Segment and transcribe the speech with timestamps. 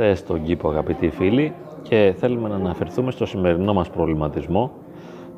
[0.00, 1.52] Είμαστε στον κήπο αγαπητοί φίλοι
[1.82, 4.70] και θέλουμε να αναφερθούμε στο σημερινό μας προβληματισμό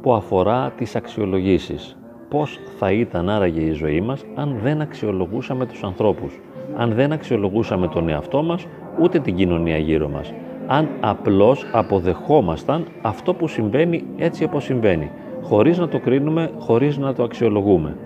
[0.03, 1.97] που αφορά τις αξιολογήσεις.
[2.29, 6.41] Πώς θα ήταν άραγε η ζωή μας αν δεν αξιολογούσαμε τους ανθρώπους,
[6.77, 8.67] αν δεν αξιολογούσαμε τον εαυτό μας
[9.01, 10.33] ούτε την κοινωνία γύρω μας,
[10.67, 15.11] αν απλώς αποδεχόμασταν αυτό που συμβαίνει έτσι όπως συμβαίνει,
[15.43, 17.97] χωρίς να το κρίνουμε, χωρίς να το αξιολογούμε.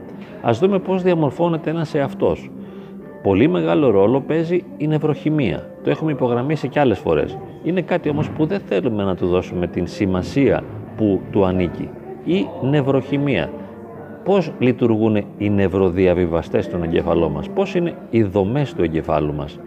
[0.43, 2.51] Ας δούμε πώς διαμορφώνεται ένας εαυτός.
[3.25, 5.67] Πολύ μεγάλο ρόλο παίζει η νευροχημία.
[5.85, 7.39] Το έχουμε υπογραμμίσει και άλλες φορές.
[7.63, 10.63] Είναι κάτι όμως που δεν θέλουμε να του δώσουμε την σημασία
[10.97, 11.89] που του ανήκει.
[12.25, 13.51] Η νευροχημία.
[14.25, 19.59] Πώς λειτουργούν οι νευροδιαβιβαστές στον εγκεφαλό μας, πώς είναι οι δομές του εγκεφάλου μας,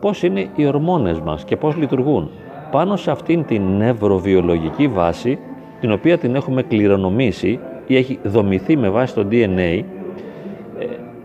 [0.00, 2.30] πώς είναι οι ορμόνες μας και πώς λειτουργούν;
[2.70, 5.38] Πάνω σε αυτήν την νευροβιολογική βάση,
[5.80, 9.82] την οποία την έχουμε κληρονομήσει ή έχει δομηθεί με βάση το DNA,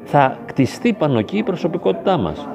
[0.09, 2.47] θα κτιστεί πάνω εκεί η προσωπικότητά μας.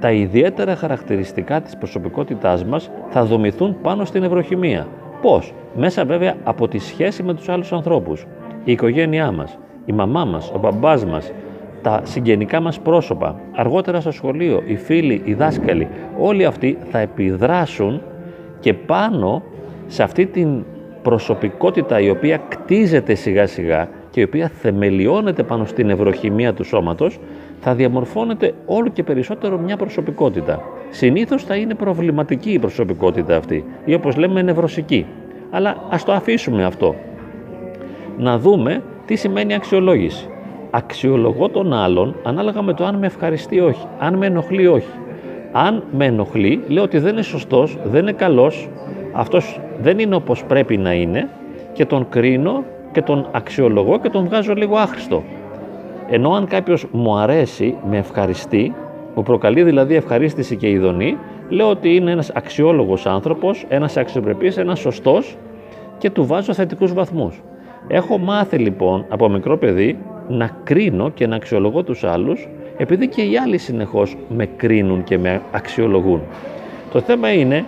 [0.00, 4.86] Τα ιδιαίτερα χαρακτηριστικά της προσωπικότητάς μας θα δομηθούν πάνω στην ευρωχημία.
[5.22, 8.26] Πώς; Μέσα βέβαια από τη σχέση με τους άλλους ανθρώπους.
[8.64, 11.32] Η οικογένειά μας, η μαμά μας, ο μπαμπάς μας,
[11.82, 18.02] τα συγγενικά μας πρόσωπα, αργότερα στο σχολείο, οι φίλοι, οι δάσκαλοι, όλοι αυτοί θα επιδράσουν
[18.60, 19.42] και πάνω
[19.86, 20.64] σε αυτή την
[21.02, 27.18] προσωπικότητα η οποία κτίζεται σιγά σιγά και η οποία θεμελιώνεται πάνω στην ευρωχημία του σώματος,
[27.60, 30.62] θα διαμορφώνεται όλο και περισσότερο μια προσωπικότητα.
[30.90, 35.06] Συνήθως θα είναι προβληματική η προσωπικότητα αυτή ή όπως λέμε νευρωσική.
[35.50, 36.94] Αλλά ας το αφήσουμε αυτό.
[38.18, 40.28] Να δούμε τι σημαίνει αξιολόγηση.
[40.70, 44.92] Αξιολογώ τον άλλον ανάλογα με το αν με ευχαριστεί ή όχι, αν με ενοχλεί όχι.
[45.52, 48.68] Αν με ενοχλεί, λέω ότι δεν είναι σωστός, δεν είναι καλός,
[49.12, 51.28] αυτός δεν είναι όπως πρέπει να είναι
[51.72, 52.64] και τον κρίνω
[52.96, 55.22] και τον αξιολογώ και τον βγάζω λίγο άχρηστο.
[56.10, 58.74] Ενώ αν κάποιος μου αρέσει, με ευχαριστεί,
[59.14, 64.78] μου προκαλεί δηλαδή ευχαρίστηση και ειδονή, λέω ότι είναι ένας αξιόλογος άνθρωπος, ένας αξιοπρεπής, ένας
[64.78, 65.36] σωστός
[65.98, 67.42] και του βάζω θετικούς βαθμούς.
[67.88, 69.98] Έχω μάθει λοιπόν από μικρό παιδί
[70.28, 75.18] να κρίνω και να αξιολογώ τους άλλους επειδή και οι άλλοι συνεχώς με κρίνουν και
[75.18, 76.20] με αξιολογούν.
[76.92, 77.64] Το θέμα είναι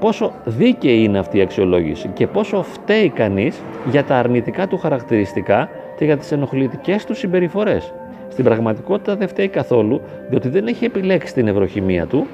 [0.00, 5.68] πόσο δίκαιη είναι αυτή η αξιολόγηση και πόσο φταίει κανείς για τα αρνητικά του χαρακτηριστικά
[5.96, 7.92] και για τις ενοχλητικές του συμπεριφορές.
[8.28, 12.26] Στην πραγματικότητα δεν φταίει καθόλου, διότι δεν έχει επιλέξει την ευρωχημία του,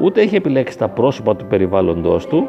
[0.00, 2.48] ούτε έχει επιλέξει τα πρόσωπα του περιβάλλοντος του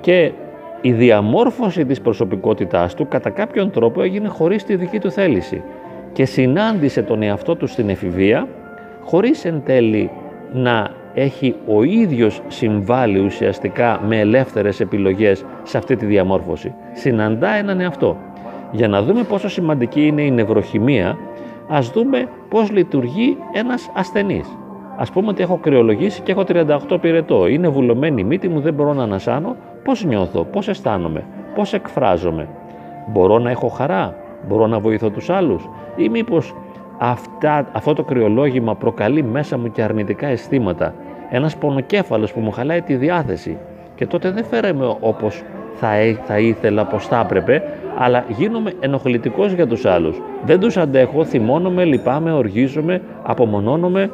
[0.00, 0.32] και
[0.80, 5.62] η διαμόρφωση της προσωπικότητάς του κατά κάποιον τρόπο έγινε χωρίς τη δική του θέληση
[6.12, 8.48] και συνάντησε τον εαυτό του στην εφηβεία
[9.04, 10.10] χωρίς εν τέλει
[10.52, 16.74] να έχει ο ίδιος συμβάλει ουσιαστικά με ελεύθερες επιλογές σε αυτή τη διαμόρφωση.
[16.92, 18.16] Συναντά έναν εαυτό.
[18.72, 21.18] Για να δούμε πόσο σημαντική είναι η νευροχημία,
[21.68, 24.58] ας δούμε πώς λειτουργεί ένας ασθενής.
[24.96, 26.44] Ας πούμε ότι έχω κρυολογήσει και έχω
[26.88, 31.24] 38 πυρετό, είναι βουλωμένη η μύτη μου, δεν μπορώ να ανασάνω, πώς νιώθω, πώς αισθάνομαι,
[31.54, 32.48] πώς εκφράζομαι.
[33.06, 34.14] Μπορώ να έχω χαρά,
[34.48, 36.54] μπορώ να βοηθώ τους άλλους ή μήπως
[36.98, 40.94] αυτά, αυτό το κρυολόγημα προκαλεί μέσα μου και αρνητικά αισθήματα
[41.30, 43.58] ένας πονοκέφαλος που μου χαλάει τη διάθεση
[43.94, 45.42] και τότε δεν φέραμε όπως
[45.74, 45.88] θα,
[46.24, 47.62] θα ήθελα, πως θα έπρεπε,
[47.98, 50.22] αλλά γίνομαι ενοχλητικός για τους άλλους.
[50.44, 54.10] Δεν τους αντέχω, θυμώνομαι, λυπάμαι, οργίζομαι, απομονώνομαι.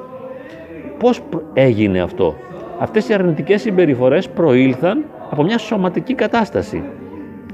[0.98, 1.20] Πώς
[1.54, 2.34] έγινε αυτό;
[2.78, 6.82] Αυτές οι αρνητικές συμπεριφορές προήλθαν από μια σωματική κατάσταση.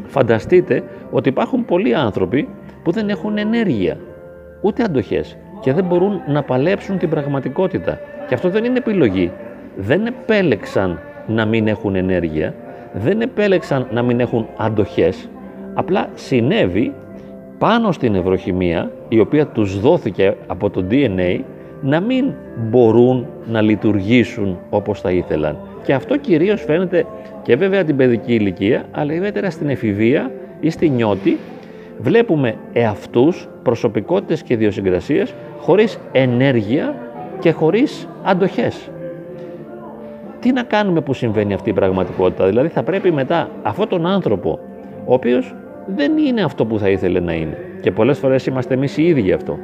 [0.07, 2.49] Φανταστείτε ότι υπάρχουν πολλοί άνθρωποι
[2.83, 3.97] που δεν έχουν ενέργεια,
[4.61, 8.01] ούτε αντοχές και δεν μπορούν να παλέψουν την πραγματικότητα.
[8.29, 9.33] Και αυτό δεν είναι επιλογή
[9.81, 12.55] δεν επέλεξαν να μην έχουν ενέργεια,
[12.93, 15.29] δεν επέλεξαν να μην έχουν αντοχές,
[15.75, 16.95] απλά συνέβη
[17.59, 21.41] πάνω στην ευρωχημία, η οποία τους δόθηκε από το DNA,
[21.83, 25.57] να μην μπορούν να λειτουργήσουν όπως θα ήθελαν.
[25.85, 27.07] Και αυτό κυρίως φαίνεται
[27.43, 31.37] και βέβαια την παιδική ηλικία, αλλά ιδιαίτερα στην εφηβεία ή στη νιώτη,
[31.99, 36.95] βλέπουμε εαυτούς, προσωπικότητες και ιδιοσυγκρασίες χωρίς ενέργεια
[37.39, 38.91] και χωρίς αντοχές
[40.49, 44.59] τι να κάνουμε που συμβαίνει αυτή η πραγματικότητα; Δηλαδή θα πρέπει μετά αυτόν τον άνθρωπο,
[45.05, 45.55] ο οποίος
[45.87, 47.57] δεν είναι αυτό που θα ήθελε να είναι.
[47.81, 49.59] Και πολλές φορές είμαστε εμείς οι ίδιοι αυτό.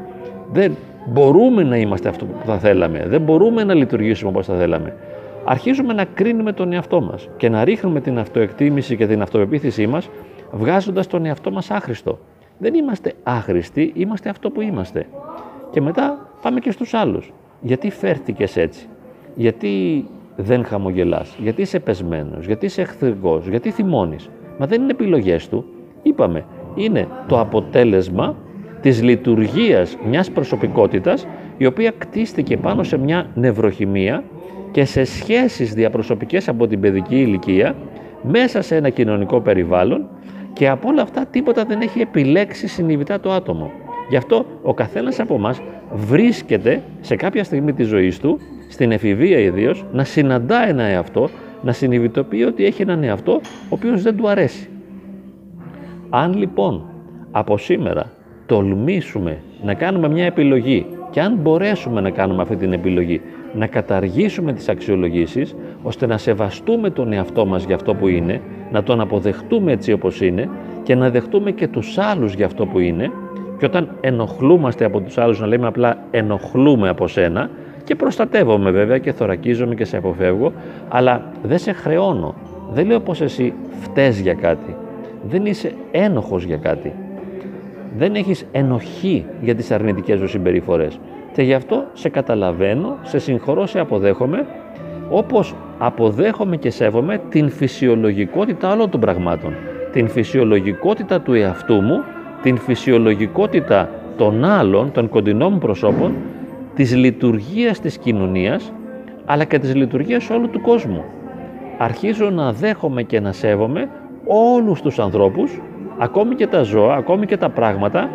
[0.53, 0.77] Δεν
[1.07, 3.05] μπορούμε να είμαστε αυτό που θα θέλαμε.
[3.07, 4.97] Δεν μπορούμε να λειτουργήσουμε όπως θα θέλαμε.
[5.45, 10.09] Αρχίζουμε να κρίνουμε τον εαυτό μας και να ρίχνουμε την αυτοεκτίμηση και την αυτοπεποίθησή μας
[10.53, 12.19] βγάζοντας τον εαυτό μας άχρηστο.
[12.59, 15.07] Δεν είμαστε άχρηστοι, είμαστε αυτό που είμαστε.
[15.71, 17.33] Και μετά πάμε και στους άλλους.
[17.61, 18.89] Γιατί φέρθηκες έτσι;
[19.35, 20.05] Γιατί
[20.37, 24.29] δεν χαμογελάς, γιατί είσαι πεσμένος, γιατί είσαι εχθρικός, γιατί θυμώνεις.
[24.59, 25.65] Μα δεν είναι επιλογές του.
[26.03, 26.45] Είπαμε,
[26.75, 28.37] είναι το αποτέλεσμα
[28.81, 31.27] της λειτουργίας μιας προσωπικότητας
[31.57, 34.25] η οποία κτίστηκε πάνω σε μια νευροχημία
[34.71, 37.75] και σε σχέσεις διαπροσωπικές από την παιδική ηλικία
[38.23, 40.09] μέσα σε ένα κοινωνικό περιβάλλον
[40.53, 43.71] και από όλα αυτά τίποτα δεν έχει επιλέξει συνειδητά το άτομο.
[44.09, 45.55] Γι' αυτό ο καθένας από εμά
[45.93, 48.39] βρίσκεται σε κάποια στιγμή της ζωής του,
[48.69, 51.29] στην εφηβεία ιδίως, να συναντά ένα εαυτό,
[51.63, 54.69] να συνειδητοποιεί ότι έχει έναν εαυτό ο οποίος δεν του αρέσει.
[56.11, 56.85] Αν λοιπόν
[57.31, 58.11] από σήμερα
[58.47, 63.21] τολμήσουμε να κάνουμε μια επιλογή και αν μπορέσουμε να κάνουμε αυτή την επιλογή,
[63.55, 68.41] να καταργήσουμε τις αξιολογήσεις, ώστε να σεβαστούμε τον εαυτό μας για αυτό που είναι,
[68.73, 70.49] να τον αποδεχτούμε έτσι όπως είναι
[70.83, 73.11] και να δεχτούμε και τους άλλους για αυτό που είναι
[73.59, 77.51] και όταν ενοχλούμαστε από τους άλλους να λέμε απλά ενοχλούμε από σένα
[77.85, 80.53] και προστατεύομαι βέβαια και θωρακίζομαι και σε αποφεύγω,
[80.89, 82.35] αλλά δεν σε χρεώνω.
[82.73, 84.77] Δεν λέω πως εσύ φταίς για κάτι.
[85.29, 86.93] Δεν είσαι ένοχος για κάτι
[87.97, 90.99] δεν έχεις ενοχή για τις αρνητικές σου συμπεριφορές.
[91.33, 94.47] Και γι' αυτό σε καταλαβαίνω, σε συγχωρώ, σε αποδέχομαι,
[95.11, 99.55] όπως αποδέχομαι και σέβομαι την φυσιολογικότητα όλων των πραγμάτων.
[99.93, 102.03] Την φυσιολογικότητα του εαυτού μου,
[102.43, 106.15] την φυσιολογικότητα των άλλων, των κοντινών μου προσώπων,
[106.75, 108.73] της λειτουργίας της κοινωνίας,
[109.25, 111.05] αλλά και της λειτουργίας όλου του κόσμου.
[111.79, 113.89] Αρχίζω να δέχομαι και να σέβομαι
[114.27, 115.61] όλους τους ανθρώπους
[115.99, 118.11] ακόμη και τα ζώα, ακόμη και τα πράγματα,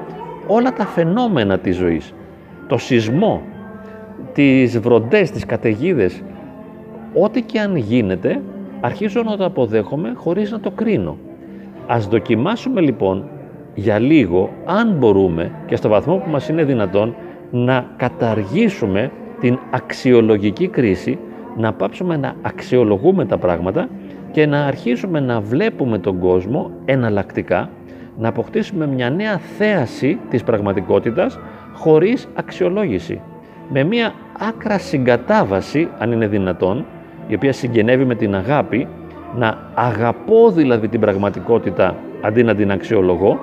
[0.47, 2.13] όλα τα φαινόμενα της ζωής.
[2.67, 3.41] Το σεισμό,
[4.33, 6.23] τις βροντές, τις καταιγίδες,
[7.13, 8.41] ό,τι και αν γίνεται,
[8.81, 11.17] αρχίζω να το αποδέχομαι χωρίς να το κρίνω.
[11.87, 13.29] Ας δοκιμάσουμε λοιπόν
[13.75, 17.15] για λίγο, αν μπορούμε και στο βαθμό που μας είναι δυνατόν,
[17.51, 21.17] να καταργήσουμε την αξιολογική κρίση,
[21.57, 23.89] να πάψουμε να αξιολογούμε τα πράγματα
[24.31, 27.69] και να αρχίσουμε να βλέπουμε τον κόσμο εναλλακτικά,
[28.17, 31.39] να αποκτήσουμε μια νέα θέαση της πραγματικότητας
[31.73, 33.21] χωρίς αξιολόγηση.
[33.69, 36.85] Με μια άκρα συγκατάβαση, αν είναι δυνατόν,
[37.27, 38.87] η οποία συγγενεύει με την αγάπη,
[39.35, 43.39] να αγαπώ δηλαδή την πραγματικότητα αντί να την αξιολογώ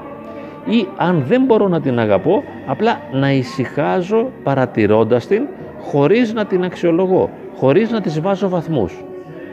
[0.66, 5.42] ή αν δεν μπορώ να την αγαπώ, απλά να ησυχάζω παρατηρώντας την
[5.80, 9.04] χωρίς να την αξιολογώ, χωρίς να της βάζω βαθμούς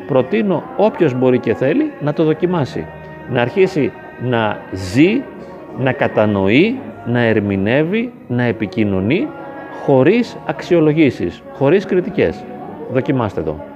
[0.07, 2.86] προτείνω όποιος μπορεί και θέλει να το δοκιμάσει.
[3.31, 5.21] Να αρχίσει να ζει,
[5.80, 9.27] να κατανοεί, να ερμηνεύει, να επικοινωνεί
[9.86, 12.44] χωρίς αξιολογήσεις, χωρίς κριτικές.
[12.92, 13.72] Δοκιμάστε το.